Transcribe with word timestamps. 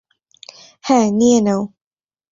হ্যাঁ, 0.83 1.07
নিয়ে 1.11 1.39
নেও। 1.41 1.61